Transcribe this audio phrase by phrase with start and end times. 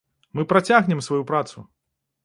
[0.39, 1.69] Мы працягнем сваю працу!